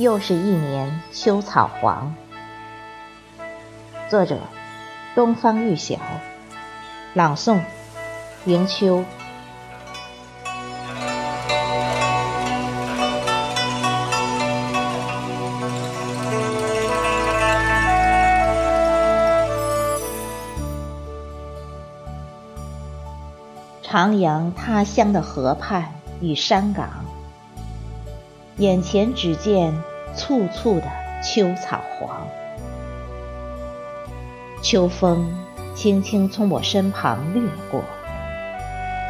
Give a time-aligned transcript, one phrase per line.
[0.00, 2.14] 又是一年秋草黄。
[4.08, 4.38] 作者：
[5.14, 5.98] 东方玉晓，
[7.12, 7.60] 朗诵：
[8.46, 9.04] 迎秋。
[23.82, 26.88] 徜徉他乡的河畔与山岗，
[28.56, 29.74] 眼前只见
[30.14, 30.86] 簇簇的
[31.22, 32.26] 秋草黄。
[34.62, 35.32] 秋风
[35.74, 37.82] 轻轻从我身旁掠过，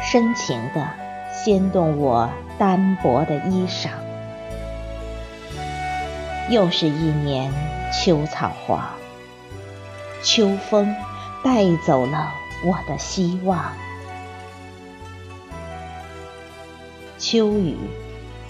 [0.01, 0.87] 深情地
[1.33, 3.89] 掀动我单薄的衣裳。
[6.49, 7.51] 又是一年
[7.93, 8.81] 秋草黄，
[10.23, 10.95] 秋风
[11.43, 12.31] 带走了
[12.65, 13.73] 我的希望。
[17.17, 17.77] 秋雨，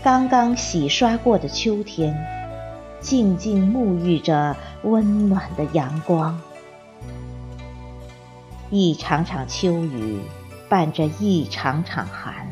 [0.04, 2.16] 刚刚洗刷过的秋天，
[3.02, 6.40] 静静沐浴着温暖的阳光。
[8.70, 10.22] 一场场秋雨，
[10.70, 12.48] 伴着一场场寒，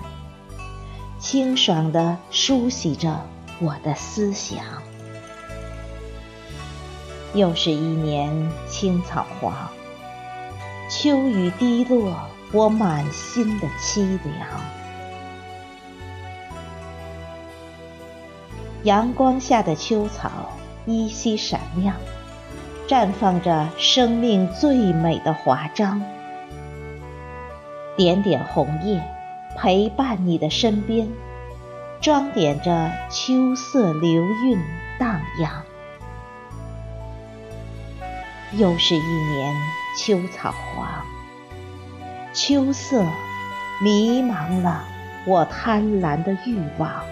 [1.20, 3.26] 清爽地梳洗着
[3.60, 4.58] 我的思想。
[7.34, 9.54] 又是一年青草黄，
[10.90, 14.79] 秋雨滴落，我满心的凄凉。
[18.84, 20.32] 阳光下的秋草
[20.86, 21.96] 依稀闪亮，
[22.88, 26.02] 绽放着生命最美的华章。
[27.98, 29.04] 点点红叶
[29.58, 31.10] 陪伴你的身边，
[32.00, 34.58] 装点着秋色流韵
[34.98, 35.52] 荡漾。
[38.54, 39.54] 又是一年
[39.98, 40.88] 秋草黄，
[42.34, 43.04] 秋色
[43.84, 44.86] 迷茫了
[45.28, 47.04] 我贪婪的欲望。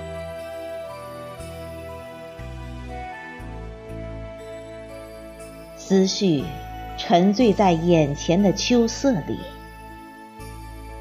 [5.87, 6.43] 思绪
[6.97, 9.39] 沉醉在眼前的秋色里，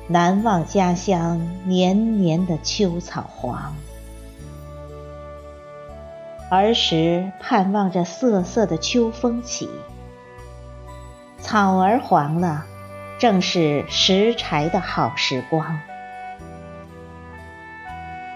[0.07, 3.75] 难忘家乡年年的秋草黄。
[6.53, 9.69] 儿时盼望着瑟瑟的秋风起，
[11.41, 12.65] 草儿黄了，
[13.19, 15.81] 正是拾柴的好时光。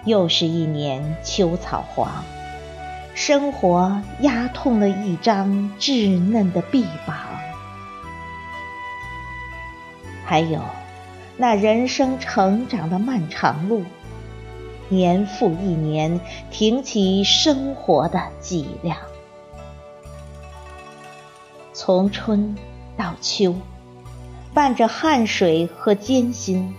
[0.05, 2.25] 又是一年秋草黄。
[3.20, 7.19] 生活压痛了一张稚嫩的臂膀，
[10.25, 10.62] 还有
[11.36, 13.84] 那人生成长的漫长路，
[14.88, 16.19] 年复一年，
[16.50, 18.97] 挺起生活的脊梁。
[21.75, 22.56] 从春
[22.97, 23.54] 到秋，
[24.54, 26.75] 伴着汗水和艰辛，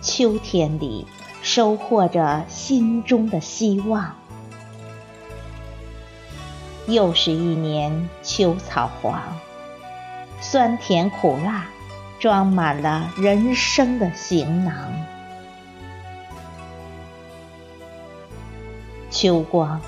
[0.00, 1.06] 秋天里
[1.42, 4.14] 收获着心中的希望。
[6.86, 9.20] 又是一年秋草黄，
[10.40, 11.66] 酸甜苦辣
[12.18, 14.74] 装满了人生的行囊。
[19.10, 19.80] 秋光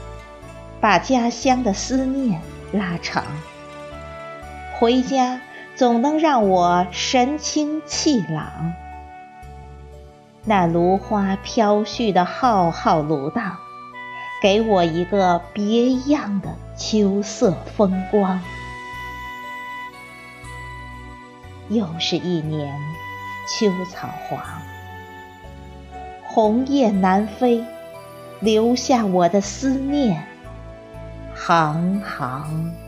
[0.81, 2.41] 把家乡的思念
[2.73, 3.25] 拉长，
[4.78, 5.41] 回家
[5.75, 8.73] 总能让我神清气朗。
[10.45, 13.57] 那芦花飘絮的浩浩芦荡。
[14.43, 18.41] 给我一个别样的秋色风光。
[21.69, 22.73] 又是一年
[23.49, 24.41] 秋草黄，
[26.25, 27.65] 鸿雁南飞，
[28.41, 30.25] 留下我的思念，
[31.35, 32.86] 行行。